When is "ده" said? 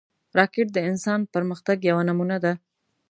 2.43-2.53